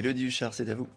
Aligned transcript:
Elodie 0.00 0.24
Huchard, 0.24 0.54
c'est 0.54 0.68
à 0.70 0.74
vous. 0.74 0.88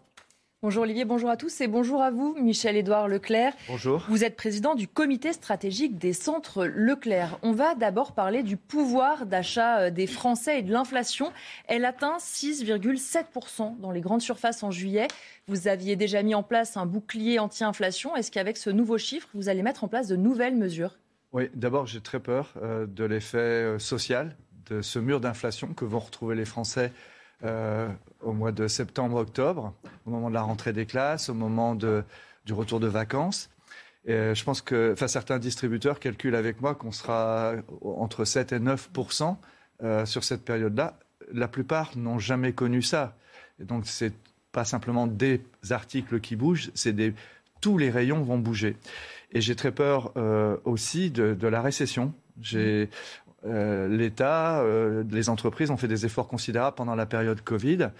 Bonjour 0.62 0.84
Olivier, 0.84 1.04
bonjour 1.04 1.28
à 1.28 1.36
tous 1.36 1.60
et 1.60 1.66
bonjour 1.66 2.00
à 2.00 2.10
vous, 2.10 2.34
Michel-Édouard 2.40 3.06
Leclerc. 3.06 3.52
Bonjour. 3.68 4.02
Vous 4.08 4.24
êtes 4.24 4.34
président 4.34 4.74
du 4.74 4.88
comité 4.88 5.34
stratégique 5.34 5.98
des 5.98 6.14
centres 6.14 6.64
Leclerc. 6.64 7.38
On 7.42 7.52
va 7.52 7.74
d'abord 7.74 8.12
parler 8.12 8.42
du 8.42 8.56
pouvoir 8.56 9.26
d'achat 9.26 9.80
euh, 9.80 9.90
des 9.90 10.06
Français 10.06 10.60
et 10.60 10.62
de 10.62 10.72
l'inflation. 10.72 11.34
Elle 11.66 11.84
atteint 11.84 12.16
6,7% 12.16 13.78
dans 13.78 13.90
les 13.90 14.00
grandes 14.00 14.22
surfaces 14.22 14.62
en 14.62 14.70
juillet. 14.70 15.08
Vous 15.48 15.68
aviez 15.68 15.96
déjà 15.96 16.22
mis 16.22 16.34
en 16.34 16.42
place 16.42 16.78
un 16.78 16.86
bouclier 16.86 17.38
anti-inflation. 17.38 18.16
Est-ce 18.16 18.30
qu'avec 18.30 18.56
ce 18.56 18.70
nouveau 18.70 18.96
chiffre, 18.96 19.28
vous 19.34 19.50
allez 19.50 19.62
mettre 19.62 19.84
en 19.84 19.88
place 19.88 20.08
de 20.08 20.16
nouvelles 20.16 20.56
mesures? 20.56 20.96
Oui, 21.32 21.50
d'abord, 21.54 21.84
j'ai 21.84 22.00
très 22.00 22.20
peur 22.20 22.54
euh, 22.62 22.86
de 22.86 23.04
l'effet 23.04 23.36
euh, 23.36 23.78
social, 23.78 24.34
de 24.70 24.80
ce 24.80 24.98
mur 24.98 25.20
d'inflation 25.20 25.74
que 25.74 25.84
vont 25.84 25.98
retrouver 25.98 26.36
les 26.36 26.46
Français 26.46 26.90
euh, 27.42 27.88
au 28.20 28.32
mois 28.32 28.52
de 28.52 28.68
septembre-octobre, 28.68 29.74
au 30.06 30.10
moment 30.10 30.28
de 30.28 30.34
la 30.34 30.42
rentrée 30.42 30.72
des 30.72 30.86
classes, 30.86 31.28
au 31.28 31.34
moment 31.34 31.74
du 31.74 32.52
retour 32.52 32.80
de 32.80 32.86
vacances. 32.86 33.50
Euh, 34.08 34.34
je 34.34 34.44
pense 34.44 34.60
que 34.60 34.92
enfin, 34.92 35.08
certains 35.08 35.38
distributeurs 35.38 35.98
calculent 35.98 36.34
avec 36.34 36.60
moi 36.60 36.74
qu'on 36.74 36.92
sera 36.92 37.54
entre 37.82 38.24
7 38.24 38.52
et 38.52 38.58
9% 38.58 39.36
euh, 39.82 40.06
sur 40.06 40.24
cette 40.24 40.44
période-là. 40.44 40.98
La 41.32 41.48
plupart 41.48 41.96
n'ont 41.96 42.18
jamais 42.18 42.52
connu 42.52 42.82
ça. 42.82 43.16
Et 43.60 43.64
donc, 43.64 43.86
c'est 43.86 44.12
pas 44.52 44.64
simplement 44.64 45.06
des 45.06 45.40
articles 45.70 46.20
qui 46.20 46.36
bougent, 46.36 46.70
c'est 46.74 46.94
tous 47.60 47.78
les 47.78 47.90
rayons 47.90 48.22
vont 48.22 48.38
bouger. 48.38 48.76
Et 49.32 49.40
j'ai 49.40 49.56
très 49.56 49.72
peur 49.72 50.12
euh, 50.16 50.56
aussi 50.64 51.10
de, 51.10 51.46
la 51.46 51.62
récession. 51.62 52.12
Euh, 53.46 53.88
l'État, 53.88 54.60
euh, 54.60 55.04
les 55.10 55.28
entreprises 55.28 55.70
ont 55.70 55.76
fait 55.76 55.88
des 55.88 56.06
efforts 56.06 56.28
considérables 56.28 56.76
pendant 56.76 56.94
la 56.94 57.06
période 57.06 57.40
Covid. 57.42 57.90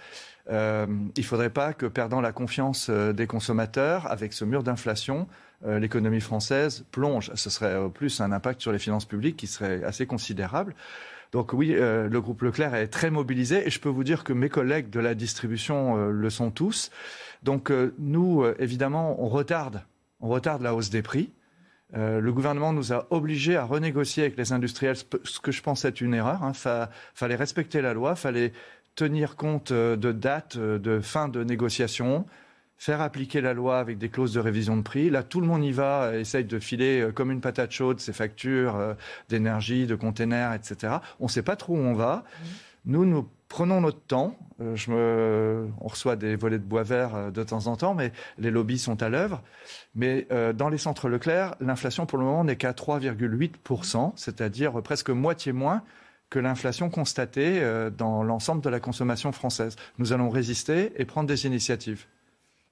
Euh, 0.49 0.85
il 1.15 1.21
ne 1.21 1.25
faudrait 1.25 1.49
pas 1.49 1.73
que, 1.73 1.85
perdant 1.85 2.21
la 2.21 2.31
confiance 2.31 2.89
des 2.89 3.27
consommateurs, 3.27 4.09
avec 4.11 4.33
ce 4.33 4.45
mur 4.45 4.63
d'inflation, 4.63 5.27
l'économie 5.65 6.21
française 6.21 6.85
plonge. 6.91 7.31
Ce 7.33 7.49
serait 7.49 7.77
au 7.77 7.89
plus 7.89 8.21
un 8.21 8.31
impact 8.31 8.61
sur 8.61 8.71
les 8.71 8.77
finances 8.77 9.05
publiques 9.05 9.37
qui 9.37 9.47
serait 9.47 9.83
assez 9.83 10.05
considérable. 10.05 10.75
Donc 11.31 11.53
oui, 11.53 11.75
le 11.75 12.19
groupe 12.19 12.43
Leclerc 12.43 12.75
est 12.75 12.89
très 12.89 13.09
mobilisé 13.09 13.65
et 13.65 13.71
je 13.71 13.79
peux 13.79 13.89
vous 13.89 14.03
dire 14.03 14.23
que 14.23 14.33
mes 14.33 14.49
collègues 14.49 14.91
de 14.91 14.99
la 14.99 15.15
distribution 15.15 15.95
le 15.95 16.29
sont 16.29 16.51
tous. 16.51 16.91
Donc 17.41 17.71
nous, 17.97 18.45
évidemment, 18.59 19.15
on 19.23 19.27
retarde, 19.27 19.81
on 20.19 20.27
retarde 20.27 20.61
la 20.61 20.75
hausse 20.75 20.91
des 20.91 21.01
prix. 21.01 21.31
Euh, 21.93 22.19
le 22.19 22.33
gouvernement 22.33 22.73
nous 22.73 22.93
a 22.93 23.07
obligés 23.11 23.55
à 23.55 23.63
renégocier 23.63 24.23
avec 24.23 24.37
les 24.37 24.53
industriels, 24.53 24.95
ce 24.95 25.39
que 25.39 25.51
je 25.51 25.61
pense 25.61 25.85
être 25.85 26.01
une 26.01 26.13
erreur. 26.13 26.39
Il 26.41 26.69
hein. 26.69 26.89
fallait 27.13 27.35
respecter 27.35 27.81
la 27.81 27.93
loi, 27.93 28.15
fallait 28.15 28.53
tenir 28.95 29.35
compte 29.35 29.71
euh, 29.71 29.95
de 29.95 30.11
dates 30.11 30.57
euh, 30.57 30.79
de 30.79 30.99
fin 30.99 31.27
de 31.27 31.43
négociation, 31.43 32.25
faire 32.77 33.01
appliquer 33.01 33.39
la 33.39 33.53
loi 33.53 33.79
avec 33.79 33.97
des 33.97 34.09
clauses 34.09 34.33
de 34.33 34.39
révision 34.39 34.75
de 34.77 34.81
prix. 34.81 35.09
Là, 35.09 35.23
tout 35.23 35.41
le 35.41 35.47
monde 35.47 35.63
y 35.63 35.71
va, 35.71 36.17
essaye 36.17 36.43
de 36.43 36.59
filer 36.59 37.07
comme 37.13 37.31
une 37.31 37.41
patate 37.41 37.71
chaude 37.71 37.99
ses 37.99 38.13
factures 38.13 38.95
d'énergie, 39.29 39.87
de 39.87 39.95
containers, 39.95 40.53
etc. 40.53 40.95
On 41.19 41.25
ne 41.25 41.29
sait 41.29 41.43
pas 41.43 41.55
trop 41.55 41.75
où 41.75 41.79
on 41.79 41.93
va. 41.93 42.25
Mmh. 42.25 42.45
Nous, 42.85 43.05
nous 43.05 43.27
prenons 43.47 43.81
notre 43.81 44.01
temps. 44.01 44.37
Euh, 44.61 44.75
je. 44.75 45.67
On 45.81 45.87
reçoit 45.87 46.15
des 46.15 46.35
volets 46.35 46.59
de 46.59 46.63
bois 46.63 46.83
vert 46.83 47.15
euh, 47.15 47.31
de 47.31 47.43
temps 47.43 47.67
en 47.67 47.75
temps, 47.75 47.93
mais 47.93 48.11
les 48.37 48.51
lobbies 48.51 48.79
sont 48.79 49.01
à 49.01 49.09
l'œuvre. 49.09 49.41
Mais 49.95 50.27
euh, 50.31 50.53
dans 50.53 50.69
les 50.69 50.77
centres 50.77 51.09
Leclerc, 51.09 51.55
l'inflation 51.59 52.05
pour 52.05 52.17
le 52.17 52.25
moment 52.25 52.43
n'est 52.43 52.55
qu'à 52.55 52.71
3,8%, 52.71 54.13
c'est-à-dire 54.15 54.81
presque 54.81 55.09
moitié 55.09 55.51
moins 55.51 55.83
que 56.29 56.39
l'inflation 56.39 56.89
constatée 56.89 57.61
dans 57.95 58.23
l'ensemble 58.23 58.61
de 58.61 58.69
la 58.69 58.79
consommation 58.79 59.31
française. 59.31 59.75
Nous 59.99 60.11
allons 60.11 60.29
résister 60.29 60.91
et 60.99 61.05
prendre 61.05 61.27
des 61.27 61.45
initiatives. 61.45 62.07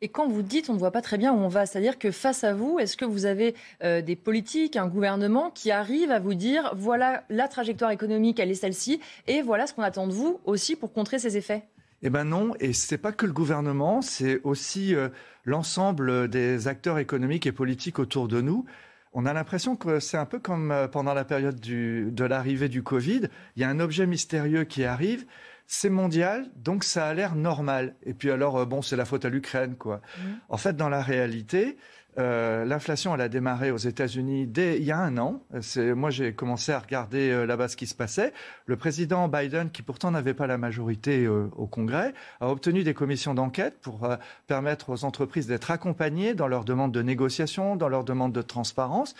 Et 0.03 0.09
quand 0.09 0.28
vous 0.28 0.41
dites 0.41 0.69
on 0.69 0.74
ne 0.74 0.80
voit 0.80 0.91
pas 0.91 1.02
très 1.02 1.18
bien 1.18 1.31
où 1.31 1.38
on 1.38 1.47
va, 1.47 1.66
c'est-à-dire 1.66 1.97
que 1.97 2.12
face 2.12 2.44
à 2.44 2.53
vous, 2.53 2.78
est-ce 2.78 2.97
que 2.97 3.06
vous 3.06 3.25
avez 3.25 3.56
euh, 3.86 4.02
des 4.02 4.18
politiques, 4.18 4.75
un 4.75 4.88
gouvernement 4.88 5.50
qui 5.50 5.72
arrive 5.72 6.12
à 6.12 6.19
vous 6.19 6.34
dire 6.34 6.74
voilà 6.75 7.24
la 7.30 7.47
trajectoire 7.47 7.90
économique, 7.90 8.38
elle 8.41 8.52
est 8.52 8.56
celle-ci, 8.56 9.00
et 9.28 9.41
voilà 9.41 9.66
ce 9.66 9.74
qu'on 9.74 9.81
attend 9.81 10.06
de 10.06 10.12
vous 10.12 10.41
aussi 10.44 10.75
pour 10.75 10.91
contrer 10.91 11.19
ces 11.19 11.38
effets? 11.38 11.64
Eh 12.02 12.09
ben 12.09 12.25
non, 12.25 12.52
et 12.59 12.74
c'est 12.74 12.97
pas 12.97 13.14
que 13.14 13.25
le 13.25 13.31
gouvernement, 13.31 14.02
c'est 14.02 14.41
aussi 14.44 14.94
euh, 14.94 15.08
l'ensemble 15.46 16.28
des 16.28 16.68
acteurs 16.68 17.00
économiques 17.00 17.47
et 17.47 17.53
politiques 17.53 17.97
autour 17.97 18.28
de 18.28 18.41
nous. 18.41 18.66
On 19.14 19.25
a 19.25 19.31
l'impression 19.31 19.78
que 19.78 20.02
c'est 20.02 20.18
un 20.18 20.25
peu 20.25 20.40
comme 20.40 20.72
euh, 20.74 20.90
pendant 20.90 21.14
la 21.14 21.24
période 21.24 21.62
de 21.62 22.25
l'arrivée 22.25 22.68
du 22.68 22.84
Covid. 22.84 23.22
Il 23.56 23.62
y 23.62 23.64
a 23.64 23.70
un 23.70 23.80
objet 23.80 24.06
mystérieux 24.06 24.66
qui 24.66 24.84
arrive 24.84 25.25
c'est 25.68 25.90
mondial, 25.90 26.50
donc 26.56 26.84
ça 26.84 27.07
a 27.07 27.13
l'air 27.13 27.35
normal. 27.35 27.96
Et 28.03 28.13
puis 28.13 28.31
alors, 28.31 28.57
euh, 28.57 28.66
bon, 28.66 28.81
c'est 28.81 28.96
la 28.96 29.06
faute 29.06 29.25
à 29.25 29.29
l'Ukraine, 29.29 29.75
quoi. 29.75 29.97
Mmh. 29.97 30.22
En 30.50 30.57
fait, 30.57 30.75
dans 30.75 30.90
la 30.90 31.01
réalité, 31.01 31.78
euh, 32.19 32.63
l'inflation, 32.63 33.16
elle 33.16 33.22
a 33.22 33.29
démarré 33.29 33.72
aux 33.72 33.78
États-Unis 33.78 34.46
dès 34.46 34.78
il 34.78 34.84
y 34.84 34.91
a 34.91 35.00
un 35.00 35.18
an. 35.18 35.41
Moi, 35.78 36.09
j'ai 36.12 36.34
commencé 36.34 36.72
à 36.72 36.79
regarder 36.79 37.31
euh, 37.31 37.46
là-bas 37.46 37.69
ce 37.69 37.75
qui 37.75 37.88
se 37.88 37.96
passait. 37.96 38.34
Le 38.68 38.75
président 38.75 39.28
Biden, 39.28 39.72
qui 39.72 39.81
pourtant 39.81 40.12
n'avait 40.12 40.35
pas 40.35 40.46
la 40.46 40.57
majorité 40.59 41.28
au 41.28 41.66
Congrès, 41.66 42.13
a 42.40 42.50
obtenu 42.50 42.84
des 42.84 42.94
commissions 42.94 43.34
d'enquête 43.34 43.79
pour 43.81 44.07
permettre 44.47 44.91
aux 44.91 45.06
entreprises 45.06 45.47
d'être 45.47 45.72
accompagnées 45.72 46.35
dans 46.35 46.47
leurs 46.47 46.66
demandes 46.66 46.91
de 46.91 47.02
négociation, 47.02 47.75
dans 47.75 47.90
leurs 47.90 48.03
demandes 48.03 48.34
de 48.34 48.41
transparence. 48.41 49.16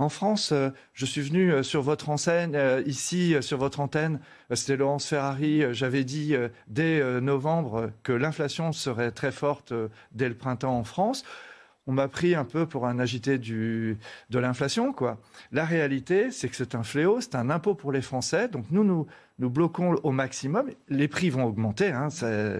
En 0.00 0.08
France, 0.08 0.52
euh, 0.52 0.70
je 0.94 1.04
suis 1.04 1.20
venu 1.20 1.52
euh, 1.52 1.62
sur 1.62 1.82
votre 1.82 2.08
enseigne, 2.08 2.54
euh, 2.54 2.82
ici, 2.86 3.36
sur 3.42 3.58
votre 3.58 3.80
antenne, 3.80 4.18
c'était 4.54 4.78
Laurence 4.78 5.06
Ferrari, 5.06 5.62
j'avais 5.74 6.04
dit 6.04 6.34
dès 6.68 7.20
novembre 7.20 7.92
que 8.02 8.12
l'inflation 8.12 8.72
serait 8.72 9.12
très 9.12 9.30
forte 9.30 9.72
dès 10.12 10.28
le 10.28 10.34
printemps 10.34 10.76
en 10.76 10.82
France 10.82 11.22
on 11.90 11.92
m'a 11.92 12.06
pris 12.06 12.36
un 12.36 12.44
peu 12.44 12.66
pour 12.66 12.86
un 12.86 13.00
agité 13.00 13.36
de 13.36 13.96
l'inflation, 14.32 14.92
quoi. 14.92 15.18
La 15.50 15.64
réalité, 15.64 16.30
c'est 16.30 16.48
que 16.48 16.54
c'est 16.54 16.76
un 16.76 16.84
fléau, 16.84 17.20
c'est 17.20 17.34
un 17.34 17.50
impôt 17.50 17.74
pour 17.74 17.90
les 17.90 18.00
Français. 18.00 18.46
Donc 18.46 18.66
nous, 18.70 18.84
nous, 18.84 19.50
bloquons 19.50 19.96
au 20.04 20.12
maximum. 20.12 20.70
Les 20.88 21.08
prix 21.08 21.30
vont 21.30 21.44
augmenter 21.44 21.90
hein, 21.90 22.08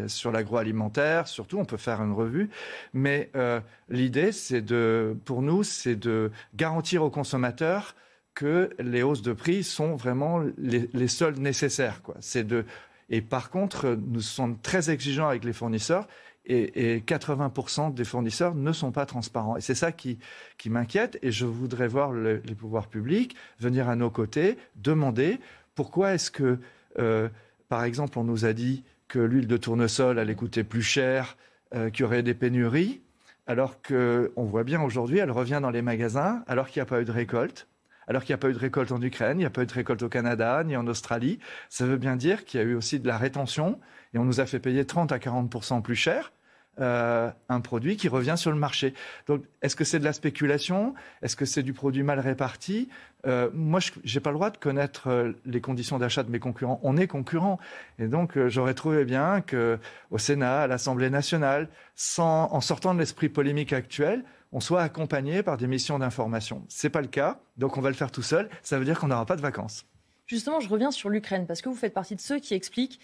sur 0.08 0.32
l'agroalimentaire, 0.32 1.28
surtout. 1.28 1.58
On 1.58 1.64
peut 1.64 1.76
faire 1.76 2.02
une 2.02 2.12
revue, 2.12 2.50
mais 2.92 3.30
euh, 3.36 3.60
l'idée, 3.88 4.32
c'est 4.32 4.62
de, 4.62 5.16
pour 5.24 5.42
nous, 5.42 5.62
c'est 5.62 5.94
de 5.94 6.32
garantir 6.56 7.04
aux 7.04 7.10
consommateurs 7.10 7.94
que 8.34 8.70
les 8.80 9.04
hausses 9.04 9.22
de 9.22 9.32
prix 9.32 9.62
sont 9.62 9.94
vraiment 9.94 10.42
les, 10.58 10.90
les 10.92 11.08
seules 11.08 11.38
nécessaires, 11.38 12.02
quoi. 12.02 12.16
C'est 12.19 12.44
de 12.44 12.64
et 13.12 13.20
par 13.20 13.50
contre, 13.50 13.98
nous 14.06 14.20
sommes 14.20 14.56
très 14.58 14.88
exigeants 14.88 15.28
avec 15.28 15.44
les 15.44 15.52
fournisseurs 15.52 16.06
et, 16.50 17.00
80% 17.00 17.94
des 17.94 18.05
fournisseurs 18.05 18.55
ne 18.55 18.72
sont 18.72 18.93
pas 18.93 19.06
transparents. 19.06 19.56
Et 19.56 19.61
c'est 19.61 19.75
ça 19.75 19.93
qui, 19.93 20.19
m'inquiète. 20.66 21.19
Et 21.22 21.31
je 21.31 21.47
voudrais 21.47 21.88
voir 21.88 22.12
les 22.12 22.55
pouvoirs 22.55 22.88
publics 22.88 23.37
venir 23.59 23.88
à 23.88 23.97
nos 23.97 24.11
côtés, 24.11 24.59
demander 24.77 25.38
pourquoi 25.75 26.15
est-ce 26.15 26.31
que, 26.31 26.59
euh, 26.99 27.29
par 27.69 27.85
exemple, 27.85 28.19
on 28.19 28.25
nous 28.25 28.44
a 28.44 28.52
dit 28.52 28.85
que 29.08 29.19
l'huile 29.19 29.47
de 29.47 29.56
tournesol 29.56 30.19
allait 30.19 30.35
coûter 30.35 30.64
plus 30.64 30.82
cher, 30.82 31.37
euh, 31.75 31.91
qu'il 31.91 32.02
y 32.02 32.05
aurait 32.05 32.23
des 32.23 32.35
pénuries, 32.35 33.00
alors 33.46 33.81
qu'on 33.82 34.44
voit 34.44 34.64
bien 34.64 34.82
aujourd'hui, 34.82 35.19
elle 35.19 35.31
revient 35.31 35.61
dans 35.62 35.70
les 35.70 35.82
magasins, 35.82 36.43
alors 36.46 36.69
qu'il 36.69 36.81
n'y 36.81 36.82
a 36.82 36.87
pas 36.87 37.00
eu 37.00 37.05
de 37.05 37.12
récolte 37.12 37.67
alors 38.11 38.25
qu'il 38.25 38.32
n'y 38.32 38.35
a 38.35 38.38
pas 38.38 38.49
eu 38.49 38.55
de 38.55 38.58
récolte 38.58 38.91
en 38.91 39.00
Ukraine, 39.00 39.37
il 39.37 39.43
n'y 39.43 39.46
a 39.46 39.50
pas 39.50 39.62
eu 39.62 39.67
de 39.67 39.73
récolte 39.73 40.03
au 40.03 40.08
Canada, 40.08 40.64
ni 40.64 40.76
en 40.76 40.85
Australie. 40.88 41.38
Ça 41.69 41.87
veut 41.87 41.96
bien 41.96 42.17
dire 42.17 42.44
qu'il 42.44 42.58
y 42.58 42.62
a 42.64 42.67
eu 42.67 42.75
aussi 42.75 42.99
de 42.99 43.06
la 43.06 43.17
rétention 43.17 43.79
et 44.12 44.19
on 44.19 44.25
nous 44.25 44.41
a 44.41 44.46
fait 44.46 44.58
payer 44.58 44.85
30 44.85 45.12
à 45.12 45.20
40 45.20 45.81
plus 45.81 45.94
cher. 45.94 46.32
Euh, 46.81 47.31
un 47.50 47.61
produit 47.61 47.97
qui 47.97 48.09
revient 48.09 48.37
sur 48.38 48.50
le 48.50 48.56
marché. 48.56 48.94
Donc, 49.27 49.43
est-ce 49.61 49.77
que 49.77 49.85
c'est 49.85 49.99
de 49.99 50.05
la 50.05 50.15
spéculation? 50.15 50.94
Est-ce 51.21 51.37
que 51.37 51.44
c'est 51.44 51.62
du 51.62 51.75
produit 51.75 52.03
mal 52.03 52.21
réparti? 52.21 52.88
Euh, 53.27 53.50
Moi, 53.53 53.81
je 53.81 54.15
n'ai 54.15 54.21
pas 54.23 54.31
le 54.31 54.37
droit 54.37 54.50
de 54.50 54.56
connaître 54.56 55.09
euh, 55.09 55.32
les 55.44 55.61
conditions 55.61 55.99
d'achat 55.99 56.23
de 56.23 56.31
mes 56.31 56.38
concurrents. 56.38 56.81
On 56.82 56.97
est 56.97 57.06
concurrents. 57.06 57.59
Et 57.99 58.06
donc, 58.06 58.38
j'aurais 58.49 58.73
trouvé 58.73 59.05
bien 59.05 59.43
qu'au 59.43 60.19
Sénat, 60.19 60.62
à 60.62 60.67
l'Assemblée 60.67 61.11
nationale, 61.11 61.69
sans, 61.97 62.50
en 62.50 62.62
sortant 62.62 62.94
de 62.94 63.00
l'esprit 63.00 63.29
polémique 63.29 63.75
actuel, 63.75 64.25
on 64.53 64.61
soit 64.61 64.81
accompagné 64.81 65.43
par 65.43 65.59
des 65.59 65.67
missions 65.67 65.99
d'information. 65.99 66.65
Ce 66.69 66.87
n'est 66.87 66.91
pas 66.91 67.03
le 67.03 67.09
cas, 67.09 67.41
donc 67.59 67.77
on 67.77 67.81
va 67.81 67.91
le 67.91 67.94
faire 67.94 68.11
tout 68.11 68.23
seul. 68.23 68.49
Ça 68.62 68.79
veut 68.79 68.85
dire 68.85 68.99
qu'on 68.99 69.09
n'aura 69.09 69.27
pas 69.27 69.37
de 69.37 69.43
vacances. 69.43 69.85
Justement, 70.27 70.61
je 70.61 70.69
reviens 70.69 70.93
sur 70.93 71.11
l'Ukraine 71.11 71.47
parce 71.47 71.61
que 71.61 71.69
vous 71.69 71.75
faites 71.75 71.93
partie 71.93 72.15
de 72.15 72.21
ceux 72.21 72.38
qui 72.38 72.55
expliquent 72.55 73.00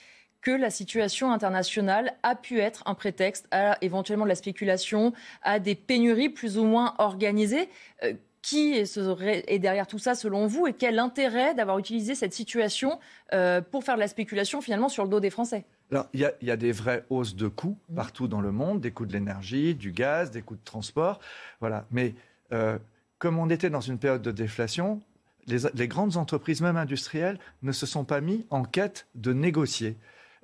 que 0.46 0.52
la 0.52 0.70
situation 0.70 1.32
internationale 1.32 2.14
a 2.22 2.36
pu 2.36 2.60
être 2.60 2.84
un 2.86 2.94
prétexte 2.94 3.48
à 3.50 3.78
éventuellement 3.80 4.26
de 4.26 4.28
la 4.28 4.36
spéculation, 4.36 5.12
à 5.42 5.58
des 5.58 5.74
pénuries 5.74 6.28
plus 6.28 6.56
ou 6.56 6.62
moins 6.62 6.94
organisées. 6.98 7.68
Euh, 8.04 8.12
qui 8.42 8.74
est 8.74 9.58
derrière 9.58 9.88
tout 9.88 9.98
ça 9.98 10.14
selon 10.14 10.46
vous 10.46 10.68
et 10.68 10.72
quel 10.72 11.00
intérêt 11.00 11.52
d'avoir 11.56 11.80
utilisé 11.80 12.14
cette 12.14 12.32
situation 12.32 13.00
euh, 13.32 13.60
pour 13.60 13.82
faire 13.82 13.96
de 13.96 14.00
la 14.00 14.06
spéculation 14.06 14.60
finalement 14.60 14.88
sur 14.88 15.02
le 15.02 15.10
dos 15.10 15.18
des 15.18 15.30
Français? 15.30 15.64
Alors, 15.90 16.06
il 16.12 16.20
y, 16.20 16.50
a, 16.52 16.56
des 16.56 16.70
vraies 16.70 17.04
hausses 17.10 17.34
de 17.34 17.48
coûts 17.48 17.76
mmh. 17.88 17.94
partout 17.96 18.28
dans 18.28 18.40
le 18.40 18.52
monde, 18.52 18.80
des 18.80 18.92
coûts 18.92 19.04
de 19.04 19.12
l'énergie, 19.12 19.74
du 19.74 19.90
gaz, 19.90 20.30
des 20.30 20.42
coûts 20.42 20.54
de 20.54 20.64
transport. 20.64 21.18
Voilà. 21.58 21.86
Mais 21.90 22.14
euh, 22.52 22.78
comme 23.18 23.36
on 23.40 23.50
était 23.50 23.68
dans 23.68 23.80
une 23.80 23.98
période 23.98 24.22
de 24.22 24.30
déflation, 24.30 25.00
les, 25.48 25.88
grandes 25.88 26.16
entreprises, 26.16 26.60
même 26.60 26.76
industrielles, 26.76 27.40
ne 27.62 27.72
se 27.72 27.86
sont 27.86 28.04
pas 28.04 28.20
mis 28.20 28.46
en 28.50 28.62
quête 28.62 29.08
de 29.16 29.32
négocier. 29.32 29.96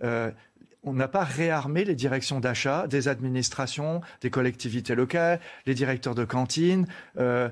Euh, 0.02 0.30
on 0.84 0.94
n'a 0.94 1.06
pas 1.06 1.22
réarmé 1.22 1.84
les 1.84 1.94
directions 1.94 2.40
d'achat 2.40 2.88
des 2.88 3.06
administrations, 3.06 4.00
des 4.20 4.30
collectivités 4.30 4.96
locales, 4.96 5.38
les 5.64 5.74
directeurs 5.74 6.16
de 6.16 6.24
cantines, 6.24 6.88
euh, 7.18 7.48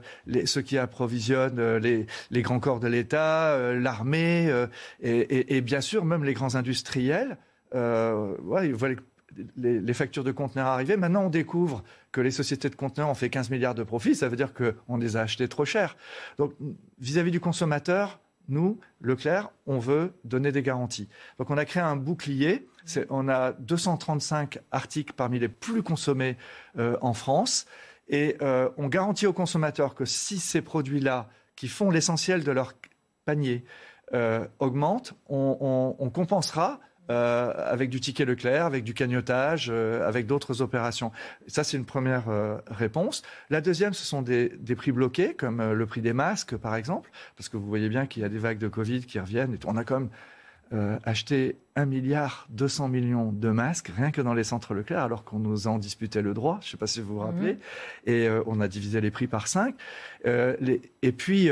ceux 0.47 0.63
qui 0.63 0.77
approvisionnent 0.77 1.61
euh, 1.61 1.79
les, 2.31 2.43
grands 2.43 2.59
corps 2.59 2.81
de 2.81 2.89
l'État, 2.89 3.73
l'armée, 3.75 4.53
et, 5.01 5.61
bien 5.61 5.81
sûr 5.81 6.05
même 6.05 6.25
les 6.25 6.35
grands 6.35 6.57
industriels. 6.57 7.39
voient 7.73 8.63
les, 9.57 9.95
factures 9.95 10.25
de 10.25 10.33
conteneurs 10.33 10.67
arriver. 10.67 10.97
Maintenant, 10.97 11.27
on 11.27 11.31
découvre 11.31 11.85
que 12.11 12.21
les 12.21 12.33
sociétés 12.33 12.69
de 12.69 12.75
conteneurs 12.75 13.09
ont 13.09 13.15
fait 13.15 13.31
15 13.31 13.51
milliards 13.51 13.77
de 13.77 13.85
profits. 13.85 14.17
Ça 14.17 14.29
veut 14.29 14.37
dire 14.37 14.53
qu'on 14.53 14.97
les 14.97 15.17
a 15.17 15.21
achetés 15.21 15.47
trop 15.47 15.65
cher. 15.65 15.97
Donc, 16.39 16.53
vis-à-vis 16.99 17.31
-vis 17.31 17.35
du 17.35 17.41
consommateur, 17.41 18.19
nous, 18.51 18.79
Leclerc, 19.01 19.51
on 19.67 19.79
veut 19.79 20.13
donner 20.25 20.53
des 20.53 20.63
garanties. 20.63 21.09
Donc 21.39 21.51
on 21.51 21.57
a 21.59 21.65
créé 21.65 21.83
un 21.83 21.97
bouclier. 21.97 22.69
On 23.09 23.29
a 23.29 23.53
235 23.53 24.59
articles 24.71 25.13
parmi 25.17 25.39
les 25.39 25.49
plus 25.49 25.83
consommés 25.83 26.37
euh, 26.79 26.97
en 27.01 27.15
France. 27.15 27.67
Et 28.09 28.37
euh, 28.43 28.69
on 28.77 28.89
garantit 28.89 29.27
aux 29.27 29.33
consommateurs 29.33 29.95
que 29.95 30.05
si 30.05 30.39
ces 30.39 30.63
produits-là, 30.63 31.29
qui 31.57 31.69
font 31.69 31.91
l'essentiel 31.91 32.43
de 32.43 32.51
leur 32.51 32.75
panier, 33.25 33.65
euh, 34.13 34.47
augmentent, 34.59 35.15
on 35.29 36.11
compensera 36.13 36.81
euh, 37.11 37.53
avec 37.67 37.91
du 37.91 37.99
ticket 37.99 38.25
Leclerc, 38.25 38.67
avec 38.67 38.85
du 38.85 38.95
cagnotage, 38.95 39.69
euh, 39.69 40.07
avec 40.07 40.29
d'autres 40.29 40.63
opérations. 40.63 41.11
Ça, 41.49 41.65
c'est 41.65 41.77
une 41.77 41.85
première 41.85 42.29
euh, 42.29 42.59
réponse. 42.69 43.23
La 43.49 43.61
deuxième, 43.61 43.95
ce 43.95 44.05
sont 44.05 44.23
des, 44.23 44.49
prix 44.77 44.93
bloqués, 44.93 45.35
comme 45.35 45.73
le 45.73 45.87
prix 45.87 46.03
des 46.03 46.13
masques, 46.13 46.57
par 46.57 46.77
exemple, 46.77 47.11
parce 47.37 47.49
que 47.49 47.57
vous 47.57 47.67
voyez 47.67 47.89
bien 47.89 48.07
qu'il 48.07 48.23
y 48.23 48.25
a 48.25 48.29
des 48.29 48.39
vagues 48.39 48.59
de 48.59 48.69
Covid 48.69 49.01
qui 49.07 49.19
reviennent. 49.19 49.55
Et 49.55 49.59
on 49.67 49.77
a 49.77 49.83
quand 49.83 49.99
même 49.99 51.01
acheté 51.03 51.57
1 51.75 51.85
milliard 51.85 52.47
200 52.51 52.89
millions 52.89 53.33
de 53.33 53.51
masques 53.51 53.91
rien 53.97 54.13
que 54.13 54.23
dans 54.23 54.35
les 54.35 54.45
centres 54.45 54.73
Leclerc, 54.73 55.03
alors 55.03 55.25
qu'on 55.25 55.41
nous 55.41 55.67
en 55.67 55.79
disputait 55.79 56.23
le 56.23 56.33
droit. 56.33 56.59
Je 56.63 56.69
ne 56.69 56.71
sais 56.71 56.77
pas 56.77 56.87
si 56.87 57.01
vous 57.01 57.15
vous 57.15 57.21
rappelez. 57.21 57.55
Mhm. 57.55 57.59
Et 58.07 58.29
on 58.47 58.61
a 58.61 58.69
divisé 58.69 59.01
les 59.01 59.11
prix 59.11 59.27
par 59.27 59.49
5. 59.49 59.75
et 60.25 61.13
puis 61.13 61.51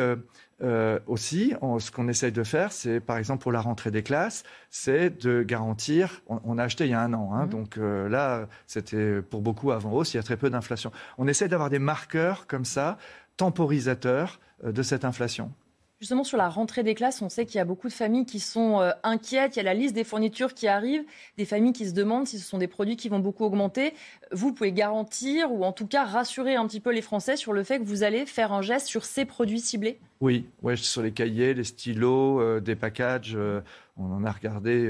euh, 0.60 0.98
aussi, 1.06 1.54
ce 1.78 1.90
qu'on 1.90 2.08
essaye 2.08 2.32
de 2.32 2.42
faire, 2.42 2.72
c'est 2.72 3.00
par 3.00 3.16
exemple 3.16 3.42
pour 3.42 3.52
la 3.52 3.60
rentrée 3.60 3.90
des 3.90 4.02
classes, 4.02 4.42
c'est 4.70 5.10
de 5.10 5.42
garantir. 5.42 6.22
On, 6.26 6.58
a 6.58 6.64
acheté 6.64 6.84
il 6.86 6.90
y 6.90 6.94
a 6.94 7.00
un 7.00 7.12
an, 7.12 7.32
hein, 7.32 7.46
mmh. 7.46 7.50
donc 7.50 7.78
euh, 7.78 8.08
là, 8.08 8.48
c'était 8.66 9.22
pour 9.22 9.40
beaucoup 9.40 9.70
avant 9.70 9.92
hausse. 9.92 10.14
Il 10.14 10.16
y 10.16 10.20
a 10.20 10.22
très 10.22 10.36
peu 10.36 10.50
d'inflation. 10.50 10.90
On 11.16 11.28
essaie 11.28 11.48
d'avoir 11.48 11.70
des 11.70 11.78
marqueurs 11.78 12.46
comme 12.46 12.64
ça, 12.64 12.98
temporisateurs 13.36 14.40
euh, 14.64 14.72
de 14.72 14.82
cette 14.82 15.04
inflation. 15.04 15.52
Justement, 16.00 16.22
sur 16.22 16.38
la 16.38 16.48
rentrée 16.48 16.84
des 16.84 16.94
classes, 16.94 17.22
on 17.22 17.28
sait 17.28 17.44
qu'il 17.44 17.56
y 17.56 17.60
a 17.60 17.64
beaucoup 17.64 17.88
de 17.88 17.92
familles 17.92 18.24
qui 18.24 18.38
sont 18.38 18.80
euh, 18.80 18.92
inquiètes. 19.02 19.56
Il 19.56 19.58
y 19.58 19.60
a 19.60 19.64
la 19.64 19.74
liste 19.74 19.96
des 19.96 20.04
fournitures 20.04 20.54
qui 20.54 20.68
arrivent, 20.68 21.02
des 21.36 21.44
familles 21.44 21.72
qui 21.72 21.88
se 21.88 21.92
demandent 21.92 22.28
si 22.28 22.38
ce 22.38 22.48
sont 22.48 22.58
des 22.58 22.68
produits 22.68 22.96
qui 22.96 23.08
vont 23.08 23.18
beaucoup 23.18 23.44
augmenter. 23.44 23.94
Vous 24.30 24.52
pouvez 24.52 24.70
garantir 24.70 25.52
ou 25.52 25.64
en 25.64 25.72
tout 25.72 25.88
cas 25.88 26.04
rassurer 26.04 26.54
un 26.54 26.68
petit 26.68 26.78
peu 26.78 26.92
les 26.92 27.02
Français 27.02 27.36
sur 27.36 27.52
le 27.52 27.64
fait 27.64 27.80
que 27.80 27.84
vous 27.84 28.04
allez 28.04 28.26
faire 28.26 28.52
un 28.52 28.62
geste 28.62 28.86
sur 28.86 29.04
ces 29.04 29.24
produits 29.24 29.58
ciblés 29.58 29.98
Oui, 30.20 30.46
sur 30.76 31.02
les 31.02 31.10
cahiers, 31.10 31.52
les 31.52 31.64
stylos, 31.64 32.40
euh, 32.40 32.60
des 32.60 32.76
packages. 32.76 33.34
Euh, 33.34 33.60
on 33.96 34.12
en 34.12 34.24
a 34.24 34.30
regardé 34.30 34.88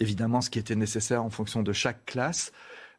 évidemment 0.00 0.42
ce 0.42 0.50
qui 0.50 0.58
était 0.58 0.76
nécessaire 0.76 1.24
en 1.24 1.30
fonction 1.30 1.62
de 1.62 1.72
chaque 1.72 2.04
classe. 2.04 2.52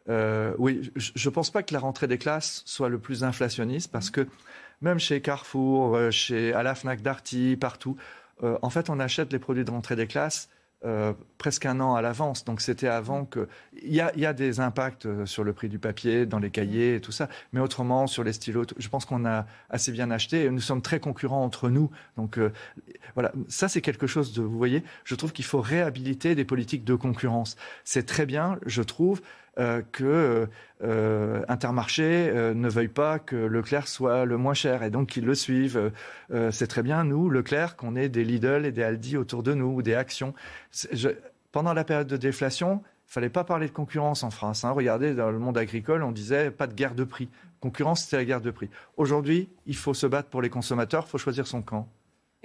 oui, 0.08 0.92
je 0.96 1.30
ne 1.30 1.34
pense 1.34 1.52
pas 1.52 1.62
que 1.62 1.72
la 1.72 1.80
rentrée 1.80 2.08
des 2.08 2.18
classes 2.18 2.64
soit 2.66 2.90
le 2.90 2.98
plus 2.98 3.24
inflationniste 3.24 3.92
parce 3.92 4.10
que 4.10 4.28
même 4.82 5.00
chez 5.00 5.22
Carrefour, 5.22 5.96
euh, 5.96 6.12
chez, 6.12 6.54
à 6.54 6.64
la 6.64 6.74
Darty, 6.74 7.58
partout. 7.60 7.98
Euh, 8.44 8.58
en 8.62 8.70
fait, 8.70 8.90
on 8.90 9.00
achète 9.00 9.32
les 9.32 9.40
produits 9.40 9.66
de 9.66 9.72
rentrée 9.72 9.96
des 9.96 10.08
classes 10.08 10.50
euh, 10.84 11.14
presque 11.40 11.66
un 11.66 11.80
an 11.80 11.96
à 11.96 12.02
l'avance. 12.02 12.44
Donc 12.44 12.62
c'était 12.62 12.88
avant 12.88 13.26
que. 13.26 13.48
Il 13.82 13.94
y, 13.94 14.02
a, 14.02 14.34
des 14.34 14.60
impacts 14.60 15.08
sur 15.26 15.44
le 15.44 15.54
prix 15.54 15.68
du 15.68 15.80
papier, 15.80 16.26
dans 16.26 16.38
les 16.38 16.52
cahiers 16.52 16.96
et 16.96 17.02
tout 17.02 17.14
ça. 17.14 17.28
Mais 17.54 17.60
autrement, 17.60 18.06
sur 18.06 18.24
les 18.24 18.34
stylos, 18.34 18.68
je 18.78 18.88
pense 18.90 19.06
qu'on 19.06 19.26
a 19.26 19.48
assez 19.70 19.92
bien 19.92 20.12
acheté. 20.12 20.44
Et 20.44 20.52
nous 20.52 20.60
sommes 20.60 20.82
très 20.82 21.00
concurrents 21.00 21.44
entre 21.44 21.70
nous. 21.70 21.90
Donc 22.18 22.40
voilà, 23.16 23.32
ça 23.48 23.68
c'est 23.68 23.82
quelque 23.82 24.06
chose 24.06 24.34
de. 24.34 24.44
Vous 24.44 24.58
voyez, 24.58 24.84
je 25.06 25.16
trouve 25.16 25.32
qu'il 25.32 25.46
faut 25.46 25.62
réhabiliter 25.62 26.36
des 26.36 26.46
politiques 26.46 26.84
de 26.84 26.94
concurrence. 26.94 27.56
C'est 27.84 28.06
très 28.06 28.28
bien, 28.28 28.60
je 28.66 28.84
trouve. 28.84 29.22
Euh, 29.58 29.82
que 29.94 30.50
euh, 30.84 31.42
Intermarché 31.48 32.30
euh, 32.30 32.54
ne 32.54 32.68
veuille 32.68 32.90
pas 32.90 33.20
que 33.20 33.38
Leclerc 33.38 33.88
soit 33.88 34.26
le 34.26 34.36
moins 34.36 34.54
cher 34.54 34.84
et 34.84 34.90
donc 34.90 35.08
qu'ils 35.08 35.24
le 35.24 35.36
suivent. 35.36 35.92
c'est 36.52 36.68
très 36.68 36.84
bien, 36.84 37.06
nous, 37.06 37.30
Leclerc, 37.30 37.78
qu'on 37.78 37.96
ait 37.96 38.10
des 38.10 38.26
Lidl 38.26 38.66
et 38.66 38.72
des 38.72 38.84
Aldi 38.84 39.16
autour 39.16 39.44
de 39.44 39.54
nous 39.54 39.68
ou 39.68 39.82
des 39.82 39.94
actions. 39.94 40.34
pendant 41.52 41.74
la 41.74 41.86
période 41.86 42.08
de 42.08 42.18
déflation, 42.18 42.82
il 43.08 43.12
fallait 43.14 43.30
pas 43.30 43.44
parler 43.46 43.68
de 43.68 43.72
concurrence 43.72 44.24
en 44.24 44.30
France. 44.30 44.66
Hein. 44.66 44.72
Regardez, 44.72 45.14
dans 45.14 45.32
le 45.32 45.40
monde 45.40 45.58
agricole, 45.58 46.04
on 46.04 46.12
disait 46.12 46.52
pas 46.52 46.68
de 46.68 46.74
guerre 46.74 46.96
de 46.96 47.06
prix. 47.06 47.30
Concurrence, 47.62 48.04
c'était 48.04 48.18
la 48.18 48.26
guerre 48.26 48.42
de 48.42 48.52
prix. 48.52 48.70
Aujourd'hui, 48.98 49.48
il 49.66 49.76
faut 49.76 49.94
se 49.94 50.08
battre 50.08 50.30
pour 50.30 50.42
les 50.42 50.50
consommateurs, 50.50 51.06
il 51.08 51.10
faut 51.10 51.18
choisir 51.18 51.48
son 51.48 51.62
camp. 51.62 51.88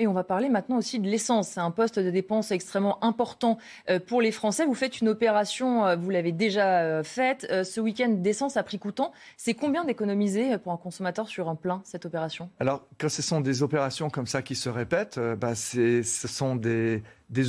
Et 0.01 0.07
on 0.07 0.15
va 0.15 0.25
parler 0.25 0.49
maintenant 0.49 0.79
aussi 0.79 0.99
de 0.99 1.07
l'essence. 1.07 1.49
C'est 1.51 1.61
un 1.61 1.71
poste 1.71 1.99
de 1.99 2.11
dépense 2.11 2.53
extrêmement 2.53 3.05
important 3.05 3.59
euh, 3.91 4.01
pour 4.01 4.23
les 4.23 4.33
Français. 4.33 4.65
Vous 4.65 4.75
faites 4.75 5.03
une 5.03 5.11
opération, 5.11 5.85
euh, 5.85 5.95
vous 5.95 6.09
l'avez 6.09 6.33
déjà 6.33 6.81
euh, 6.81 7.03
faite, 7.03 7.47
ce 7.65 7.83
week-end 7.83 8.09
d'essence 8.09 8.57
à 8.57 8.63
prix 8.63 8.79
coûtant. 8.79 9.13
C'est 9.37 9.53
combien 9.53 9.85
d'économiser 9.85 10.57
pour 10.57 10.73
un 10.73 10.79
consommateur 10.79 11.29
sur 11.29 11.51
un 11.51 11.55
plein, 11.55 11.83
cette 11.85 12.07
opération? 12.07 12.49
Alors, 12.61 12.87
quand 12.99 13.11
ce 13.11 13.21
sont 13.21 13.43
des 13.43 13.63
opérations 13.63 14.09
comme 14.09 14.27
ça 14.27 14.41
qui 14.41 14.55
se 14.55 14.71
répètent, 14.71 15.21
bah, 15.39 15.55
ce 15.55 16.03
sont 16.03 16.57
des, 16.57 17.03